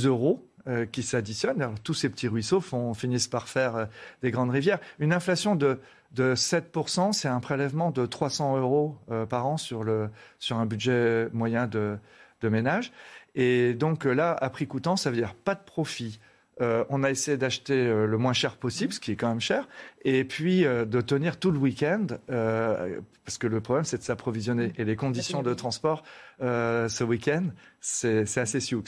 euros 0.04 0.46
qui 0.92 1.02
s'additionnent. 1.02 1.74
tous 1.82 1.94
ces 1.94 2.10
petits 2.10 2.28
ruisseaux 2.28 2.60
font, 2.60 2.92
finissent 2.92 3.28
par 3.28 3.48
faire 3.48 3.88
des 4.20 4.30
grandes 4.30 4.50
rivières. 4.50 4.78
Une 4.98 5.14
inflation 5.14 5.56
de, 5.56 5.80
de 6.12 6.34
7%, 6.34 7.12
c'est 7.12 7.28
un 7.28 7.40
prélèvement 7.40 7.90
de 7.90 8.04
300 8.04 8.58
euros 8.58 8.96
par 9.28 9.46
an 9.46 9.56
sur, 9.56 9.84
le, 9.84 10.10
sur 10.38 10.58
un 10.58 10.66
budget 10.66 11.28
moyen 11.32 11.66
de, 11.66 11.98
de 12.42 12.48
ménage. 12.48 12.92
Et 13.34 13.74
donc 13.74 14.06
euh, 14.06 14.12
là, 14.12 14.36
à 14.40 14.50
prix 14.50 14.66
coûtant, 14.66 14.96
ça 14.96 15.10
veut 15.10 15.16
dire 15.16 15.34
pas 15.34 15.54
de 15.54 15.62
profit. 15.64 16.20
Euh, 16.60 16.84
on 16.90 17.02
a 17.02 17.10
essayé 17.10 17.38
d'acheter 17.38 17.72
euh, 17.72 18.06
le 18.06 18.18
moins 18.18 18.34
cher 18.34 18.56
possible, 18.56 18.92
ce 18.92 19.00
qui 19.00 19.12
est 19.12 19.16
quand 19.16 19.28
même 19.28 19.40
cher, 19.40 19.66
et 20.04 20.24
puis 20.24 20.62
de 20.62 21.00
tenir 21.00 21.38
tout 21.38 21.50
le 21.50 21.58
week-end, 21.58 22.06
parce 22.26 23.38
que 23.38 23.46
le 23.46 23.60
problème 23.60 23.84
c'est 23.84 23.98
de 23.98 24.02
s'approvisionner. 24.02 24.72
Et 24.76 24.84
les 24.84 24.96
conditions 24.96 25.42
de 25.42 25.54
transport 25.54 26.02
ce 26.40 27.04
week-end, 27.04 27.44
c'est 27.80 28.38
assez 28.38 28.60
sioux. 28.60 28.84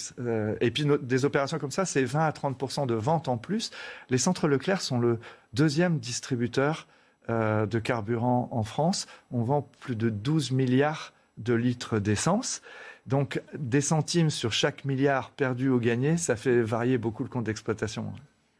et 0.61 0.71
puis 0.71 0.87
des 1.01 1.25
opérations 1.25 1.59
comme 1.59 1.71
ça, 1.71 1.85
c'est 1.85 2.05
20 2.05 2.27
à 2.27 2.31
30% 2.31 2.87
de 2.87 2.95
vente 2.95 3.29
en 3.29 3.39
plus. 3.39 3.71
Les 4.11 4.19
centres 4.19 4.47
Leclerc 4.47 4.83
sont 4.83 4.99
le 4.99 5.19
deuxième 5.55 5.99
distributeur 5.99 6.87
de 7.29 7.79
carburant 7.79 8.49
en 8.51 8.65
France. 8.65 9.07
On 9.31 9.43
vend 9.43 9.63
plus 9.81 9.97
de 9.97 10.11
12 10.11 10.51
milliards 10.51 11.15
de 11.39 11.55
litres 11.55 11.99
d'essence. 11.99 12.63
Donc 13.07 13.43
des 13.55 13.81
centimes 13.81 14.31
sur 14.31 14.53
chaque 14.53 14.85
milliard 14.85 15.31
perdu 15.31 15.69
ou 15.69 15.79
gagné, 15.79 16.17
ça 16.17 16.37
fait 16.37 16.63
varier 16.63 16.97
beaucoup 16.97 17.23
le 17.23 17.29
compte 17.29 17.45
d'exploitation. 17.45 18.13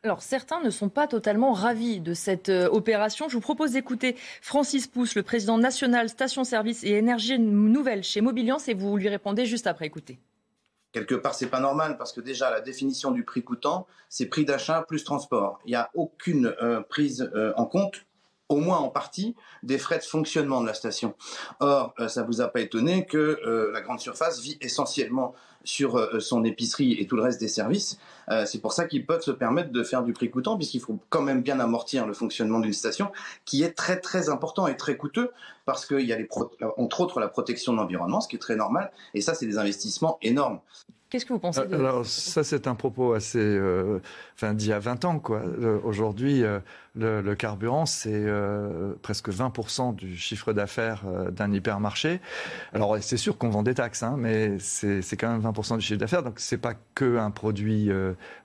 Alors 0.03 0.21
certains 0.21 0.61
ne 0.61 0.69
sont 0.69 0.91
pas 0.91 1.07
totalement 1.07 1.53
ravis 1.53 1.99
de 2.01 2.13
cette 2.13 2.51
euh, 2.51 2.69
opération. 2.69 3.31
Je 3.31 3.35
vous 3.35 3.41
propose 3.41 3.73
d'écouter 3.73 4.17
Francis 4.43 4.87
Pousse, 4.87 5.15
le 5.15 5.23
président 5.23 5.57
national 5.57 6.11
Station 6.11 6.45
Service 6.45 6.85
et 6.85 6.91
Énergie 6.91 7.39
Nouvelle 7.39 8.03
chez 8.03 8.21
Mobiliance, 8.21 8.69
et 8.69 8.75
vous 8.75 8.99
lui 8.99 9.09
répondez 9.09 9.47
juste 9.47 9.67
après. 9.67 9.87
Écoutez. 9.87 10.19
Quelque 10.93 11.15
part, 11.15 11.35
c'est 11.35 11.47
pas 11.47 11.59
normal 11.59 11.97
parce 11.97 12.13
que 12.13 12.21
déjà 12.21 12.51
la 12.51 12.61
définition 12.61 13.13
du 13.13 13.25
prix 13.25 13.43
coûtant, 13.43 13.87
c'est 14.11 14.27
prix 14.27 14.45
d'achat 14.45 14.85
plus 14.87 15.05
transport. 15.05 15.59
Il 15.65 15.71
n'y 15.71 15.75
a 15.75 15.91
aucune 15.95 16.55
euh, 16.63 16.83
prise 16.83 17.31
euh, 17.35 17.55
en 17.57 17.65
compte 17.65 18.05
au 18.49 18.57
moins 18.57 18.79
en 18.79 18.89
partie, 18.89 19.35
des 19.63 19.79
frais 19.79 19.99
de 19.99 20.05
fonctionnement 20.05 20.61
de 20.61 20.67
la 20.67 20.75
station. 20.75 21.15
Or, 21.61 21.95
euh, 21.99 22.09
ça 22.09 22.23
ne 22.23 22.27
vous 22.27 22.41
a 22.41 22.49
pas 22.49 22.61
étonné 22.61 23.07
que 23.07 23.19
euh, 23.19 23.73
la 23.73 23.81
grande 23.81 24.01
surface 24.01 24.41
vit 24.41 24.59
essentiellement 24.61 25.35
sur 25.65 25.97
euh, 25.97 26.21
son 26.21 26.45
épicerie 26.45 26.93
et 26.93 27.07
tout 27.07 27.17
le 27.17 27.23
reste 27.23 27.41
des 27.41 27.49
services. 27.49 27.99
c'est 28.47 28.61
pour 28.61 28.73
ça 28.73 28.85
qu'ils 28.87 29.07
peuvent 29.07 29.23
se 29.23 29.31
permettre 29.31 29.71
de 29.71 29.83
faire 29.83 30.03
du 30.03 30.13
prix 30.13 30.31
coûtant, 30.31 30.57
puisqu'il 30.57 30.81
faut 30.81 30.99
quand 31.09 31.23
même 31.23 31.43
bien 31.43 31.59
amortir 31.61 32.07
le 32.07 32.13
fonctionnement 32.13 32.61
d'une 32.61 32.73
station, 32.73 33.13
qui 33.45 33.63
est 33.63 33.73
très 33.73 33.99
très 34.01 34.29
important 34.29 34.67
et 34.67 34.77
très 34.77 34.97
coûteux, 34.97 35.31
parce 35.65 35.85
qu'il 35.87 36.07
y 36.07 36.13
a 36.13 36.17
les 36.17 36.29
entre 36.79 37.01
autres 37.01 37.21
la 37.21 37.29
protection 37.29 37.73
de 37.73 37.79
l'environnement, 37.79 38.21
ce 38.23 38.29
qui 38.29 38.37
est 38.37 38.39
très 38.39 38.57
normal, 38.57 38.93
et 39.13 39.21
ça 39.21 39.35
c'est 39.35 39.47
des 39.47 39.59
investissements 39.59 40.19
énormes. 40.23 40.61
Qu'est-ce 41.15 41.27
que 41.27 41.33
vous 41.33 41.39
pensez 41.39 41.65
de 41.65 41.77
Alors 41.77 42.05
ça, 42.05 42.43
c'est 42.43 42.67
un 42.67 42.75
propos 42.75 43.13
assez, 43.13 43.39
euh, 43.39 44.01
enfin, 44.37 44.55
d'il 44.55 44.69
y 44.69 44.73
a 44.73 44.79
20 44.79 45.05
ans, 45.05 45.19
quoi. 45.19 45.43
Aujourd'hui, 45.85 46.43
euh, 46.43 46.61
le, 46.95 47.35
carburant, 47.35 47.87
c'est 47.87 48.11
euh, 48.13 48.95
presque 49.03 49.29
20% 49.29 49.95
du 49.95 50.17
chiffre 50.17 50.53
d'affaires 50.53 51.03
d'un 51.33 51.53
hypermarché. 51.53 52.21
Alors 52.73 52.97
c'est 53.01 53.17
sûr 53.17 53.37
qu'on 53.37 53.51
vend 53.51 53.63
des 53.63 53.75
taxes, 53.75 54.03
hein, 54.03 54.15
mais 54.19 54.59
c'est 54.59 55.17
quand 55.17 55.31
même 55.31 55.41
20% 55.41 55.77
du 55.79 55.85
chiffre 55.85 55.99
d'affaires, 55.99 56.23
donc 56.23 56.35
c'est 56.39 56.59
pas 56.59 56.75
que 56.95 57.19
un 57.19 57.31
produit 57.31 57.91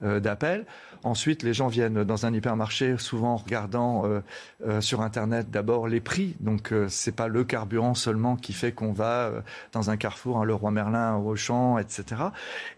d'appel. 0.01 0.65
Ensuite, 1.03 1.43
les 1.43 1.53
gens 1.53 1.67
viennent 1.67 2.03
dans 2.03 2.25
un 2.25 2.34
hypermarché, 2.34 2.98
souvent 2.98 3.34
en 3.34 3.38
regardant 3.38 4.03
sur 4.79 5.01
Internet 5.01 5.51
d'abord 5.51 5.88
les 5.88 6.01
prix. 6.01 6.36
Donc 6.39 6.74
c'est 6.88 7.15
pas 7.15 7.27
le 7.27 7.43
carburant 7.43 7.93
seulement 7.93 8.36
qui 8.36 8.53
fait 8.53 8.72
qu'on 8.72 8.93
va 8.93 9.31
dans 9.72 9.89
un 9.91 9.98
carrefour, 9.98 10.39
un 10.39 10.43
Leroy 10.43 10.72
Merlin, 10.72 11.15
au 11.17 11.29
Auchan, 11.29 11.77
etc. 11.77 12.19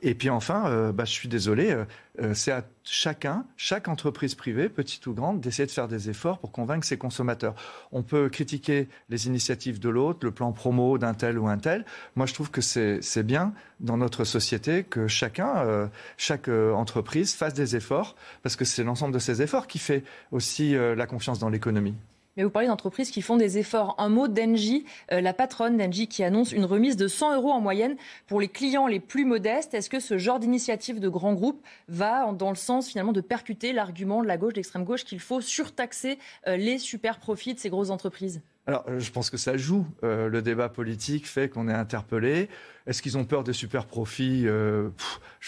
Et 0.02 0.16
puis 0.16 0.30
enfin, 0.30 0.66
euh, 0.68 0.92
bah, 0.92 1.06
je 1.06 1.12
suis 1.12 1.30
désolé, 1.30 1.76
euh, 2.22 2.32
euh, 2.32 2.34
c'est 2.34 2.52
à 2.52 2.64
chacun, 2.84 3.46
chaque 3.58 3.88
entreprise 3.88 4.36
privée, 4.36 4.70
petite 4.70 5.06
ou 5.08 5.14
grande, 5.14 5.42
d'essayer 5.42 5.66
de 5.66 5.72
faire 5.72 5.88
des 5.88 6.10
efforts 6.10 6.40
pour 6.40 6.52
convaincre 6.52 6.86
ses 6.86 6.98
consommateurs. 6.98 7.56
On 7.92 8.04
peut 8.04 8.30
critiquer 8.30 8.90
les 9.10 9.28
initiatives 9.28 9.80
de 9.80 9.90
l'autre, 9.90 10.20
le 10.24 10.32
plan 10.32 10.52
promo 10.52 10.98
d'un 10.98 11.14
tel 11.14 11.38
ou 11.38 11.48
un 11.48 11.58
tel. 11.58 11.86
Moi, 12.16 12.26
je 12.26 12.34
trouve 12.34 12.52
que 12.52 12.62
c'est 12.62 13.24
bien 13.24 13.54
dans 13.80 13.98
notre 13.98 14.24
société 14.24 14.84
que 14.84 15.08
chacun, 15.08 15.90
chaque 16.18 16.48
entreprise 16.48 17.34
fasse 17.36 17.54
des 17.54 17.76
efforts, 17.76 18.16
parce 18.44 18.56
que 18.56 18.66
c'est 18.66 18.84
l'ensemble 18.84 19.14
de 19.14 19.20
ces 19.20 19.42
efforts 19.42 19.68
qui 19.68 19.80
fait 19.80 20.04
aussi 20.32 20.74
la 20.74 21.06
confiance 21.06 21.40
dans 21.40 21.50
l'économie. 21.50 21.96
Mais 22.38 22.44
vous 22.44 22.50
parlez 22.50 22.70
d'entreprises 22.70 23.12
qui 23.12 23.22
font 23.22 23.36
des 23.36 23.58
efforts. 23.58 23.96
Un 23.98 24.08
mot 24.08 24.30
d'Engie, 24.30 24.86
euh, 25.12 25.20
la 25.20 25.34
patronne 25.34 25.78
d'Engie 25.78 26.08
qui 26.08 26.24
annonce 26.24 26.54
une 26.54 26.64
remise 26.64 26.96
de 26.96 27.10
100 27.10 27.36
euros 27.36 27.52
en 27.52 27.60
moyenne 27.60 27.98
pour 28.28 28.40
les 28.40 28.48
clients 28.48 28.88
les 28.88 29.02
plus 29.02 29.26
modestes. 29.26 29.74
Est-ce 29.74 29.90
que 29.90 30.00
ce 30.00 30.18
genre 30.18 30.40
d'initiative 30.40 31.02
de 31.02 31.10
grands 31.10 31.34
groupes 31.34 31.62
va 31.90 32.32
dans 32.32 32.50
le 32.50 32.56
sens 32.56 32.88
finalement 32.88 33.12
de 33.12 33.20
percuter 33.20 33.74
l'argument 33.74 34.22
de 34.22 34.28
la 34.28 34.38
gauche, 34.38 34.54
de 34.54 34.58
l'extrême 34.58 34.86
gauche, 34.86 35.04
qu'il 35.04 35.20
faut 35.20 35.42
surtaxer 35.42 36.20
euh, 36.48 36.56
les 36.56 36.78
super 36.78 37.20
profits 37.20 37.54
de 37.54 37.60
ces 37.60 37.70
grosses 37.70 37.90
entreprises? 37.90 38.42
Alors, 38.66 38.86
euh, 38.88 39.00
je 39.00 39.12
pense 39.12 39.30
que 39.30 39.38
ça 39.38 39.58
joue. 39.58 39.86
le 40.02 40.42
débat 40.42 40.70
politique 40.70 41.28
fait 41.28 41.50
qu'on 41.50 41.68
est 41.68 41.74
interpellé. 41.74 42.48
Est-ce 42.88 43.02
qu'ils 43.02 43.18
ont 43.18 43.26
peur 43.26 43.44
des 43.44 43.54
super 43.54 43.88
profits? 43.88 44.44
Je 44.44 44.92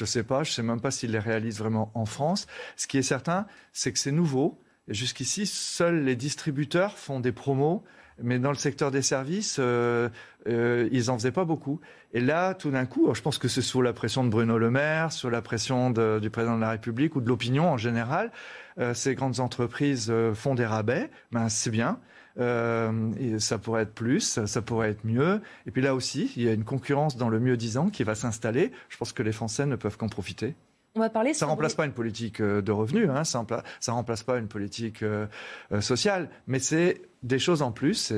ne 0.01 0.05
sais 0.05 0.23
pas. 0.23 0.43
Je 0.43 0.49
ne 0.49 0.53
sais 0.53 0.63
même 0.63 0.81
pas 0.81 0.91
s'ils 0.91 1.11
les 1.11 1.19
réalisent 1.19 1.59
vraiment 1.59 1.91
en 1.93 2.05
France. 2.05 2.45
Ce 2.75 2.87
qui 2.87 2.97
est 2.97 3.03
certain, 3.03 3.45
c'est 3.71 3.93
que 3.93 3.99
c'est 3.99 4.11
nouveau. 4.11 4.59
Jusqu'ici, 4.89 5.45
seuls 5.45 6.03
les 6.03 6.15
distributeurs 6.15 6.97
font 6.97 7.21
des 7.21 7.31
promos, 7.31 7.83
mais 8.21 8.37
dans 8.37 8.49
le 8.49 8.57
secteur 8.57 8.91
des 8.91 9.01
services, 9.01 9.57
euh, 9.59 10.09
euh, 10.47 10.89
ils 10.91 11.05
n'en 11.05 11.17
faisaient 11.17 11.31
pas 11.31 11.45
beaucoup. 11.45 11.79
Et 12.13 12.19
là, 12.19 12.53
tout 12.53 12.69
d'un 12.69 12.85
coup, 12.85 13.13
je 13.13 13.21
pense 13.21 13.37
que 13.37 13.47
c'est 13.47 13.61
sous 13.61 13.81
la 13.81 13.93
pression 13.93 14.25
de 14.25 14.29
Bruno 14.29 14.57
Le 14.57 14.69
Maire, 14.69 15.11
sous 15.13 15.29
la 15.29 15.41
pression 15.41 15.89
du 15.89 16.29
président 16.29 16.55
de 16.55 16.61
la 16.61 16.71
République 16.71 17.15
ou 17.15 17.21
de 17.21 17.29
l'opinion 17.29 17.69
en 17.69 17.77
général, 17.77 18.31
euh, 18.77 18.93
ces 18.93 19.15
grandes 19.15 19.39
entreprises 19.39 20.13
font 20.33 20.53
des 20.53 20.65
rabais. 20.65 21.09
Ben, 21.31 21.47
c'est 21.47 21.71
bien. 21.71 21.99
ça 22.37 23.57
pourrait 23.57 23.83
être 23.83 23.93
plus, 23.93 24.45
ça 24.45 24.61
pourrait 24.61 24.89
être 24.89 25.05
mieux. 25.05 25.41
Et 25.65 25.71
puis 25.71 25.81
là 25.81 25.95
aussi, 25.95 26.33
il 26.35 26.43
y 26.43 26.49
a 26.49 26.53
une 26.53 26.65
concurrence 26.65 27.15
dans 27.15 27.29
le 27.29 27.39
mieux 27.39 27.55
disant 27.55 27.89
qui 27.89 28.03
va 28.03 28.15
s'installer. 28.15 28.73
Je 28.89 28.97
pense 28.97 29.13
que 29.13 29.23
les 29.23 29.31
Français 29.31 29.65
ne 29.65 29.77
peuvent 29.77 29.97
qu'en 29.97 30.09
profiter. 30.09 30.55
On 30.95 30.99
va 30.99 31.09
parler. 31.09 31.33
Ça 31.33 31.45
ne 31.45 31.49
remplace 31.49 31.73
pas 31.73 31.85
une 31.85 31.93
politique 31.93 32.39
euh, 32.39 32.61
de 32.61 32.71
revenus, 32.71 33.09
hein, 33.09 33.23
ça 33.23 33.43
ne 33.43 33.91
remplace 33.91 34.21
pas 34.21 34.37
une 34.37 34.47
politique 34.47 35.01
euh, 35.01 35.25
euh, 35.71 35.81
sociale, 35.81 36.29
mais 36.45 36.59
c'est 36.59 37.01
des 37.23 37.39
choses 37.39 37.61
en 37.61 37.71
plus. 37.71 38.13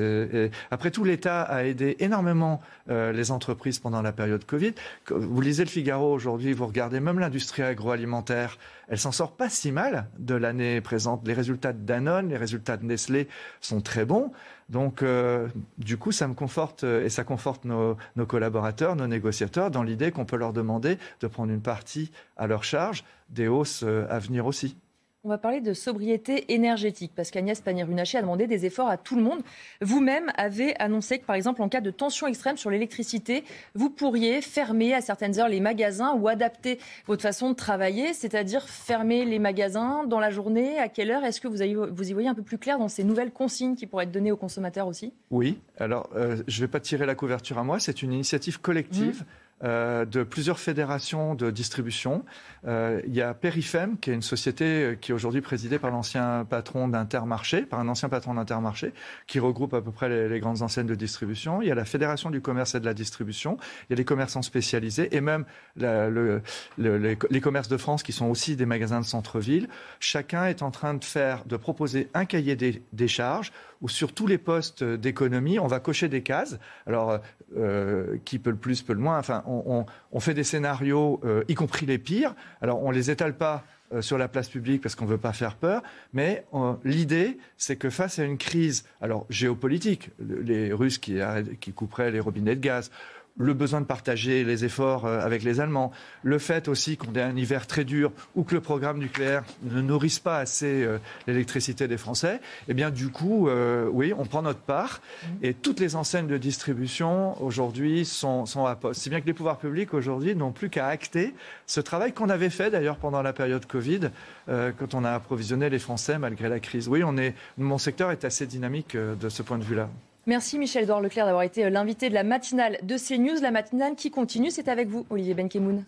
Après 0.70 0.90
tout, 0.90 1.04
l'État 1.04 1.42
a 1.42 1.64
aidé 1.64 1.96
énormément 2.00 2.60
les 2.88 3.30
entreprises 3.30 3.78
pendant 3.78 4.02
la 4.02 4.12
période 4.12 4.44
Covid. 4.44 4.74
Vous 5.08 5.40
lisez 5.40 5.64
le 5.64 5.70
Figaro 5.70 6.12
aujourd'hui, 6.12 6.52
vous 6.52 6.66
regardez 6.66 7.00
même 7.00 7.18
l'industrie 7.18 7.62
agroalimentaire, 7.62 8.58
elle 8.88 8.98
s'en 8.98 9.12
sort 9.12 9.32
pas 9.32 9.48
si 9.48 9.72
mal 9.72 10.08
de 10.18 10.34
l'année 10.34 10.80
présente. 10.80 11.26
Les 11.26 11.34
résultats 11.34 11.72
de 11.72 11.84
Danone, 11.84 12.28
les 12.28 12.36
résultats 12.36 12.76
de 12.76 12.84
Nestlé 12.84 13.28
sont 13.60 13.80
très 13.80 14.04
bons. 14.04 14.32
Donc, 14.68 15.02
euh, 15.02 15.48
du 15.78 15.96
coup, 15.96 16.12
ça 16.12 16.26
me 16.28 16.34
conforte 16.34 16.84
euh, 16.84 17.04
et 17.04 17.08
ça 17.08 17.24
conforte 17.24 17.64
nos, 17.64 17.96
collaborateurs, 18.26 18.96
nos 18.96 19.06
négociateurs, 19.06 19.70
dans 19.70 19.82
l'idée 19.82 20.10
qu'on 20.10 20.24
peut 20.24 20.36
leur 20.36 20.52
demander 20.52 20.98
de 21.20 21.26
prendre 21.26 21.52
une 21.52 21.62
partie 21.62 22.10
à 22.36 22.46
leur 22.46 22.64
charge 22.64 23.04
des 23.30 23.48
hausses 23.48 23.82
euh, 23.84 24.06
à 24.08 24.18
venir 24.18 24.46
aussi. 24.46 24.76
On 25.26 25.28
va 25.28 25.38
parler 25.38 25.60
de 25.60 25.72
sobriété 25.72 26.54
énergétique 26.54 27.10
parce 27.16 27.32
qu'Agnès 27.32 27.60
Pannier-Runacher 27.60 28.18
a 28.18 28.20
demandé 28.20 28.46
des 28.46 28.64
efforts 28.64 28.88
à 28.88 28.96
tout 28.96 29.16
le 29.16 29.24
monde. 29.24 29.40
Vous-même 29.80 30.30
avez 30.36 30.76
annoncé 30.80 31.18
que, 31.18 31.24
par 31.24 31.34
exemple, 31.34 31.62
en 31.62 31.68
cas 31.68 31.80
de 31.80 31.90
tension 31.90 32.28
extrême 32.28 32.56
sur 32.56 32.70
l'électricité, 32.70 33.42
vous 33.74 33.90
pourriez 33.90 34.40
fermer 34.40 34.94
à 34.94 35.00
certaines 35.00 35.40
heures 35.40 35.48
les 35.48 35.58
magasins 35.58 36.14
ou 36.14 36.28
adapter 36.28 36.78
votre 37.08 37.22
façon 37.22 37.50
de 37.50 37.56
travailler, 37.56 38.12
c'est-à-dire 38.12 38.68
fermer 38.68 39.24
les 39.24 39.40
magasins 39.40 40.04
dans 40.04 40.20
la 40.20 40.30
journée. 40.30 40.78
À 40.78 40.88
quelle 40.88 41.10
heure 41.10 41.24
Est-ce 41.24 41.40
que 41.40 41.48
vous, 41.48 41.56
vous, 41.92 42.08
y 42.08 42.12
voyez 42.12 42.28
un 42.28 42.34
peu 42.34 42.42
plus 42.44 42.58
clair 42.58 42.78
dans 42.78 42.86
ces 42.86 43.02
nouvelles 43.02 43.32
consignes 43.32 43.74
qui 43.74 43.88
pourraient 43.88 44.04
être 44.04 44.12
données 44.12 44.30
aux 44.30 44.36
consommateurs 44.36 44.86
aussi? 44.86 45.12
Oui. 45.32 45.58
Alors, 45.80 46.08
euh, 46.14 46.36
je 46.46 46.60
ne 46.60 46.66
vais 46.68 46.70
pas 46.70 46.78
tirer 46.78 47.04
la 47.04 47.16
couverture 47.16 47.58
à 47.58 47.64
moi. 47.64 47.80
C'est 47.80 48.00
une 48.00 48.12
initiative 48.12 48.60
collective. 48.60 49.22
Mmh. 49.22 49.45
Euh, 49.64 50.04
de 50.04 50.22
plusieurs 50.22 50.58
fédérations 50.58 51.34
de 51.34 51.50
distribution. 51.50 52.26
Euh, 52.66 53.00
il 53.06 53.14
y 53.14 53.22
a 53.22 53.32
Perifem, 53.32 53.96
qui 53.98 54.10
est 54.10 54.12
une 54.12 54.20
société 54.20 54.64
euh, 54.64 54.94
qui 54.96 55.12
est 55.12 55.14
aujourd'hui 55.14 55.40
présidée 55.40 55.78
par 55.78 55.90
l'ancien 55.90 56.44
patron 56.44 56.88
d'Intermarché, 56.88 57.62
par 57.62 57.80
un 57.80 57.88
ancien 57.88 58.10
patron 58.10 58.34
d'Intermarché, 58.34 58.92
qui 59.26 59.38
regroupe 59.38 59.72
à 59.72 59.80
peu 59.80 59.92
près 59.92 60.28
les, 60.28 60.40
grandes 60.40 60.60
enseignes 60.60 60.86
de 60.86 60.94
distribution. 60.94 61.62
Il 61.62 61.68
y 61.68 61.70
a 61.70 61.74
la 61.74 61.86
Fédération 61.86 62.28
du 62.28 62.42
commerce 62.42 62.74
et 62.74 62.80
de 62.80 62.84
la 62.84 62.92
distribution. 62.92 63.56
Il 63.88 63.92
y 63.92 63.94
a 63.94 63.96
les 63.96 64.04
commerçants 64.04 64.42
spécialisés 64.42 65.16
et 65.16 65.22
même 65.22 65.46
les, 65.76 67.40
commerces 67.40 67.68
de 67.68 67.78
France 67.78 68.02
qui 68.02 68.12
sont 68.12 68.26
aussi 68.26 68.56
des 68.56 68.66
magasins 68.66 69.00
de 69.00 69.06
centre-ville. 69.06 69.68
Chacun 70.00 70.44
est 70.44 70.60
en 70.60 70.70
train 70.70 70.92
de 70.92 71.04
faire, 71.04 71.46
de 71.46 71.56
proposer 71.56 72.10
un 72.12 72.26
cahier 72.26 72.56
des 72.56 73.08
charges 73.08 73.52
sur 73.88 74.12
tous 74.12 74.26
les 74.26 74.38
postes 74.38 74.84
d'économie, 74.84 75.58
on 75.58 75.66
va 75.66 75.80
cocher 75.80 76.08
des 76.08 76.22
cases. 76.22 76.58
Alors, 76.86 77.20
euh, 77.56 78.18
qui 78.24 78.40
peut 78.40 78.50
le 78.50 78.56
plus, 78.56 78.82
peut 78.82 78.92
le 78.92 78.98
moins. 78.98 79.18
Enfin, 79.18 79.44
on, 79.46 80.20
fait 80.20 80.34
des 80.34 80.42
scénarios, 80.42 81.20
euh, 81.24 81.44
y 81.46 81.54
compris 81.54 81.86
les 81.86 81.96
pires. 81.96 82.34
Alors, 82.60 82.82
on 82.82 82.90
les 82.90 83.08
étale 83.10 83.36
pas 83.36 83.62
euh, 83.92 84.02
sur 84.02 84.18
la 84.18 84.26
place 84.26 84.48
publique 84.48 84.82
parce 84.82 84.96
qu'on 84.96 85.04
ne 85.04 85.10
veut 85.10 85.16
pas 85.16 85.32
faire 85.32 85.54
peur, 85.54 85.82
mais 86.12 86.44
l'idée, 86.82 87.38
c'est 87.56 87.76
que 87.76 87.88
face 87.88 88.18
à 88.18 88.24
une 88.24 88.36
crise, 88.36 88.84
alors 89.00 89.26
géopolitique, 89.30 90.10
les 90.18 90.72
Russes 90.72 90.98
qui 90.98 91.72
couperaient 91.72 92.10
les 92.10 92.18
robinets 92.18 92.56
de 92.56 92.60
gaz, 92.60 92.90
le 93.38 93.54
besoin 93.54 93.80
de 93.80 93.86
partager 93.86 94.44
les 94.44 94.64
efforts 94.64 95.04
euh, 95.04 95.20
avec 95.20 95.42
les 95.42 95.60
Allemands, 95.60 95.92
le 96.22 96.38
fait 96.38 96.68
aussi 96.68 96.96
qu'on 96.96 97.12
ait 97.14 97.22
un 97.22 97.36
hiver 97.36 97.66
très 97.66 97.84
dur 97.84 98.12
ou 98.34 98.44
que 98.44 98.54
le 98.54 98.60
programme 98.60 98.98
nucléaire 98.98 99.44
ne 99.62 99.80
nourrisse 99.80 100.18
pas 100.18 100.38
assez 100.38 100.84
euh, 100.84 100.98
l'électricité 101.26 101.88
des 101.88 101.98
Français, 101.98 102.40
eh 102.68 102.74
bien 102.74 102.90
du 102.90 103.08
coup, 103.08 103.48
euh, 103.48 103.88
oui, 103.92 104.12
on 104.16 104.24
prend 104.24 104.42
notre 104.42 104.60
part 104.60 105.00
et 105.42 105.54
toutes 105.54 105.80
les 105.80 105.96
enseignes 105.96 106.26
de 106.26 106.38
distribution 106.38 107.40
aujourd'hui 107.42 108.04
sont, 108.04 108.44
à 108.66 108.76
poste. 108.76 109.02
Si 109.02 109.10
bien 109.10 109.20
que 109.20 109.26
les 109.26 109.34
pouvoirs 109.34 109.58
publics 109.58 109.92
aujourd'hui 109.92 110.34
n'ont 110.34 110.52
plus 110.52 110.70
qu'à 110.70 110.86
acter 110.86 111.34
ce 111.66 111.80
travail 111.80 112.12
qu'on 112.12 112.30
avait 112.30 112.50
fait 112.50 112.70
d'ailleurs 112.70 112.96
pendant 112.96 113.22
la 113.22 113.32
période 113.32 113.66
Covid, 113.66 114.10
quand 114.46 114.94
on 114.94 115.04
a 115.04 115.10
approvisionné 115.10 115.68
les 115.68 115.78
Français 115.78 116.18
malgré 116.18 116.48
la 116.48 116.60
crise. 116.60 116.88
Oui, 116.88 117.02
on 117.04 117.16
est, 117.16 117.34
mon 117.58 117.78
secteur 117.78 118.10
est 118.10 118.24
assez 118.24 118.46
dynamique 118.46 118.96
de 118.96 119.28
ce 119.28 119.42
point 119.42 119.58
de 119.58 119.64
vue-là. 119.64 119.88
Merci 120.28 120.58
Michel 120.58 120.86
Dor 120.86 121.00
Leclerc 121.00 121.26
d'avoir 121.26 121.44
été 121.44 121.64
euh, 121.64 121.70
l'invité 121.70 122.08
de 122.08 122.14
la 122.14 122.24
matinale 122.24 122.78
de 122.82 122.96
CNews. 122.96 123.40
La 123.40 123.52
matinale 123.52 123.94
qui 123.94 124.10
continue, 124.10 124.50
c'est 124.50 124.66
avec 124.68 124.88
vous, 124.88 125.06
Olivier 125.08 125.34
Benkemoun. 125.34 125.84